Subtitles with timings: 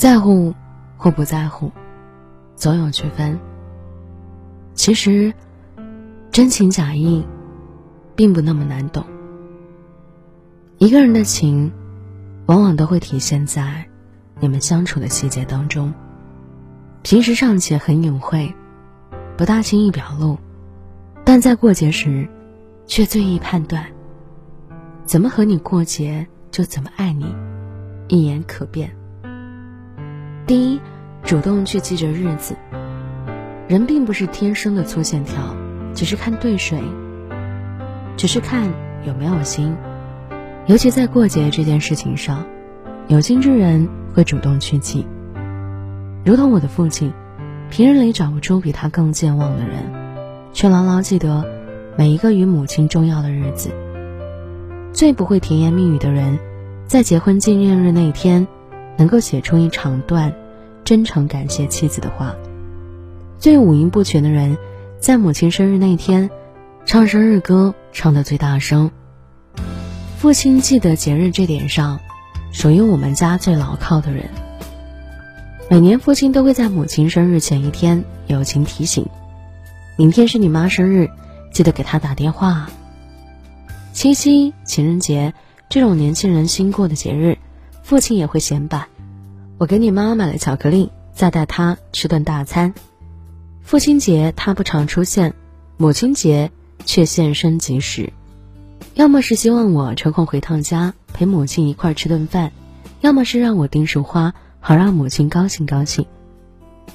[0.00, 0.54] 在乎
[0.96, 1.70] 或不在乎，
[2.56, 3.38] 总有区分。
[4.72, 5.34] 其实，
[6.30, 7.22] 真情假意，
[8.16, 9.04] 并不那么难懂。
[10.78, 11.70] 一个人的情，
[12.46, 13.86] 往往都会体现在
[14.38, 15.92] 你们相处的细节当中。
[17.02, 18.54] 平时尚且很隐晦，
[19.36, 20.38] 不大轻易表露，
[21.26, 22.26] 但在过节时，
[22.86, 23.84] 却最易判断。
[25.04, 27.26] 怎么和你过节，就怎么爱你，
[28.08, 28.90] 一眼可辨。
[30.50, 30.80] 第一，
[31.22, 32.56] 主动去记着日子。
[33.68, 35.54] 人并不是天生的粗线条，
[35.94, 36.82] 只是看对谁，
[38.16, 38.68] 只是看
[39.06, 39.76] 有没有心。
[40.66, 42.44] 尤其在过节这件事情上，
[43.06, 45.06] 有心之人会主动去记。
[46.24, 47.12] 如同我的父亲，
[47.70, 49.84] 平日里找不出比他更健忘的人，
[50.52, 51.44] 却牢牢记得
[51.96, 53.70] 每一个与母亲重要的日子。
[54.92, 56.40] 最不会甜言蜜语的人，
[56.88, 58.48] 在结婚纪念日那天，
[58.96, 60.34] 能够写出一长段
[60.90, 62.34] 真诚感谢妻子的话；
[63.38, 64.58] 最五音不全的人，
[64.98, 66.28] 在母亲生日那天，
[66.84, 68.90] 唱生日歌唱得最大声。
[70.18, 72.00] 父亲记得节日这点上，
[72.50, 74.30] 属于我们家最牢靠的人。
[75.70, 79.06] 每年父亲都会在母亲生日前一天友情提醒
[79.96, 81.08] ：“明天是你妈生日，
[81.52, 82.68] 记得给她打电话。”
[83.94, 85.34] 七夕、情人节
[85.68, 87.38] 这种年轻人新过的节日，
[87.84, 88.88] 父亲也会显摆
[89.60, 92.72] ：“我给你妈买了巧克力，再带她吃顿大餐。”
[93.62, 95.34] 父亲节他不常出现，
[95.76, 96.50] 母亲节
[96.86, 98.10] 却现身及时。
[98.94, 102.52] 要么是希望我抽空回趟家陪母亲一块儿吃顿饭，
[103.02, 106.06] 要么是让我订束花，好让母亲高兴高兴。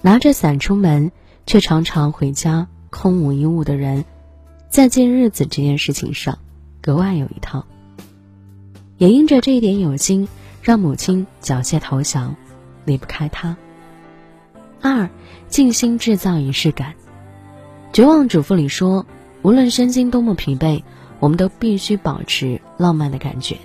[0.00, 1.12] 拿着伞出门，
[1.46, 4.06] 却常常回家空无一物的人，
[4.70, 6.38] 在记日子这件事情上。
[6.80, 7.66] 格外有一套，
[8.96, 10.26] 也因着这一点有心，
[10.62, 12.34] 让母亲缴械投降，
[12.84, 13.56] 离不开他。
[14.80, 15.08] 二，
[15.48, 16.94] 静心制造仪式感。
[17.92, 19.06] 绝望主妇里说，
[19.42, 20.82] 无论身心多么疲惫，
[21.20, 23.56] 我们都必须保持浪漫的感觉。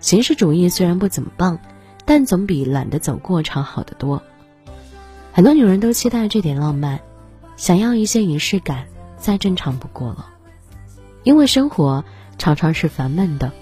[0.00, 1.58] 形式主义虽然不怎么棒，
[2.04, 4.22] 但总比懒得走过场好得多。
[5.32, 7.00] 很多女人都期待这点浪漫，
[7.56, 10.30] 想要一些仪式感，再正常不过了，
[11.22, 12.04] 因为生活。
[12.36, 13.52] 常常是烦闷的，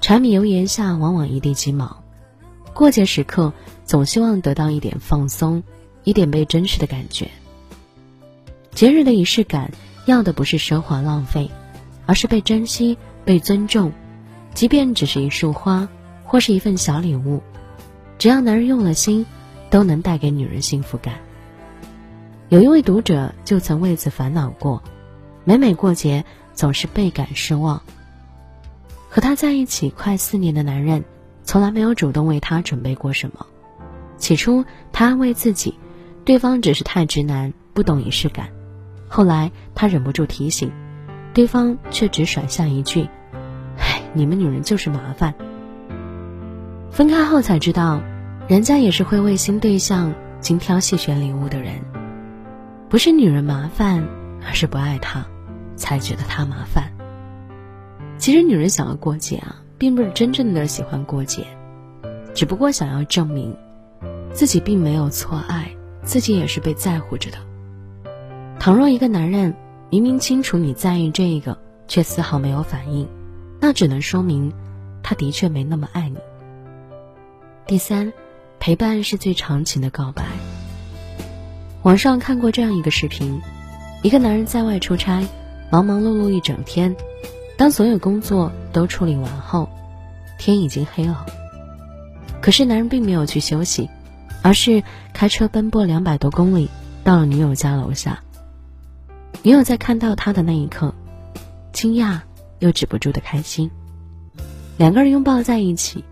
[0.00, 2.03] 柴米油盐下往往一地鸡毛。
[2.74, 3.52] 过节时刻，
[3.84, 5.62] 总希望得到一点放松，
[6.02, 7.30] 一点被珍视的感觉。
[8.72, 9.70] 节日的仪式感，
[10.06, 11.48] 要的不是奢华浪费，
[12.04, 13.92] 而是被珍惜、被尊重。
[14.54, 15.88] 即便只是一束花，
[16.24, 17.40] 或是一份小礼物，
[18.18, 19.24] 只要男人用了心，
[19.70, 21.14] 都能带给女人幸福感。
[22.48, 24.82] 有一位读者就曾为此烦恼过，
[25.44, 26.24] 每每过节，
[26.54, 27.80] 总是倍感失望。
[29.08, 31.04] 和他在一起快四年的男人，
[31.44, 33.46] 从来没有主动为他准备过什么。
[34.16, 35.78] 起初，他安慰自己，
[36.24, 38.48] 对方只是太直男，不懂仪式感。
[39.08, 40.72] 后来，他忍不住提醒，
[41.32, 43.08] 对方却只甩下一句
[43.78, 45.34] ：“唉，你们女人就是麻烦。”
[46.90, 48.00] 分开后才知道，
[48.48, 51.74] 人家也是会为新对象精挑细选礼物的人。
[52.88, 54.06] 不是女人麻烦，
[54.46, 55.26] 而是不爱他，
[55.76, 56.92] 才觉得他麻烦。
[58.16, 61.44] 其实，女人想要过节啊，并不是真正的喜欢过节，
[62.34, 63.56] 只不过想要证明
[64.32, 65.70] 自己并没有错爱，
[66.02, 67.38] 自己也是被在乎着的。
[68.58, 69.54] 倘若一个男人
[69.90, 73.08] 明明清楚你在意这个，却丝毫没有反应，
[73.60, 74.52] 那只能说明
[75.02, 76.18] 他的确没那么爱你。
[77.66, 78.12] 第三，
[78.58, 80.24] 陪伴是最长情的告白。
[81.82, 83.40] 网上看过这样一个视频，
[84.02, 85.26] 一个男人在外出差，
[85.70, 86.96] 忙忙碌碌一整天。
[87.56, 89.68] 当所有工作都处理完后，
[90.38, 91.24] 天已经黑了。
[92.40, 93.88] 可是男人并没有去休息，
[94.42, 94.82] 而是
[95.12, 96.68] 开车奔波两百多公里，
[97.04, 98.20] 到了女友家楼下。
[99.42, 100.94] 女友在看到他的那一刻，
[101.72, 102.20] 惊讶
[102.58, 103.70] 又止不住的开心。
[104.76, 106.04] 两个人拥抱在一起，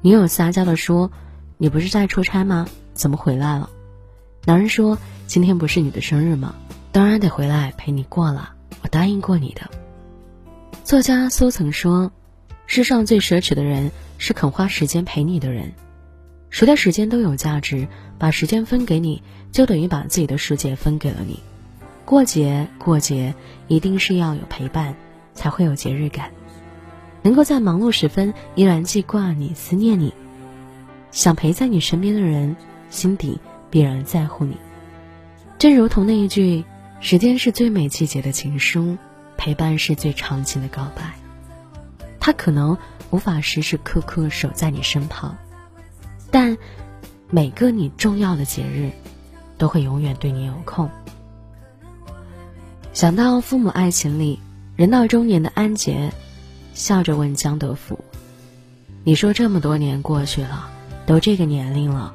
[0.00, 1.10] 女友撒娇的说
[1.58, 2.66] ：“你不是在出差吗？
[2.94, 3.68] 怎么回来了？”
[4.46, 4.96] 男人说
[5.26, 6.54] ：“今天不是你的生日吗？
[6.92, 8.50] 当然得回来陪你过了，
[8.82, 9.62] 我答应过你的。”
[10.88, 12.10] 作家苏曾说
[12.64, 15.74] ：“世上最奢侈的人是肯花时间陪你的人。
[16.48, 17.86] 谁的时间都有价值，
[18.18, 21.40] 把时间分给你，就等于把自己的世界分给了你。
[22.06, 23.34] 过节过节，
[23.66, 24.96] 一定是要有陪伴，
[25.34, 26.30] 才会有节日感。
[27.20, 30.14] 能够在忙碌时分依然记挂你、思念你，
[31.10, 32.56] 想陪在你身边的人，
[32.88, 33.38] 心底
[33.68, 34.56] 必然在乎你。
[35.58, 36.64] 正如同那一句
[37.02, 38.96] ：‘时间是最美季节的情书。’”
[39.38, 41.14] 陪伴是最长情的告白，
[42.20, 42.76] 他可能
[43.10, 45.38] 无法时时刻刻守在你身旁，
[46.30, 46.58] 但
[47.30, 48.90] 每个你重要的节日，
[49.56, 50.90] 都会永远对你有空。
[52.92, 54.40] 想到父母爱情里，
[54.76, 56.12] 人到中年的安杰，
[56.74, 58.04] 笑着问江德福
[59.04, 60.68] ：“你说这么多年过去了，
[61.06, 62.12] 都这个年龄了，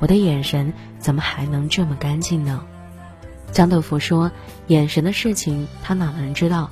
[0.00, 2.66] 我的眼神怎么还能这么干净呢？”
[3.56, 4.30] 江德福说
[4.68, 6.68] ：“眼神的事情，他哪能知道？”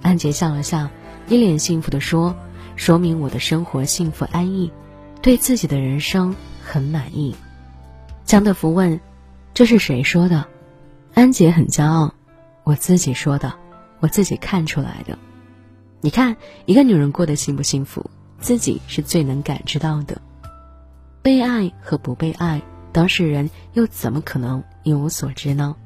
[0.00, 0.88] 安杰笑了笑，
[1.28, 2.34] 一脸幸福地说
[2.74, 4.72] ：“说明我的生活幸福安逸，
[5.20, 6.34] 对自己的人生
[6.64, 7.36] 很满意。”
[8.24, 8.98] 江德福问
[9.52, 10.46] ：“这是谁说的？”
[11.12, 12.14] 安杰很骄傲。
[12.64, 13.52] 我自己说的，
[14.00, 15.18] 我自己看出来的。
[16.00, 18.08] 你看，一个女人过得幸不幸福，
[18.38, 20.22] 自己是最能感知到的。
[21.20, 25.76] 被爱和不被爱，当事人又怎么可能一无所知呢？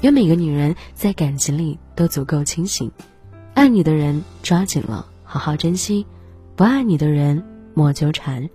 [0.00, 2.90] 愿每个女人在感情里都足够清醒，
[3.54, 6.06] 爱你的人抓紧了，好好珍惜；
[6.56, 7.44] 不爱你的人
[7.74, 8.48] 莫纠缠，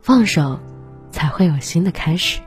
[0.00, 0.58] 放手，
[1.10, 2.40] 才会有新的开始。